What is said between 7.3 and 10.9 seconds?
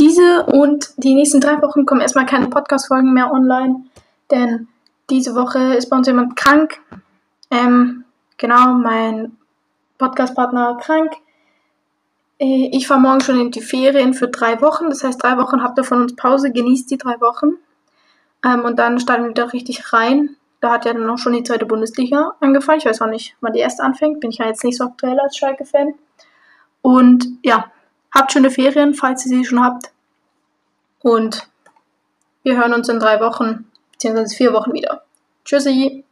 Ähm, genau, mein Podcast-Partner